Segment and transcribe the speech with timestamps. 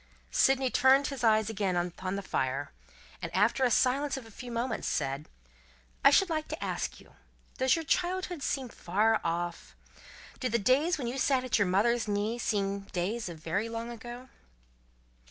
[0.31, 2.71] Sydney turned his eyes again upon the fire,
[3.21, 5.29] and, after a silence of a few moments, said:
[6.03, 7.13] "I should like to ask you:
[7.59, 9.75] Does your childhood seem far off?
[10.39, 13.91] Do the days when you sat at your mother's knee, seem days of very long
[13.91, 14.29] ago?"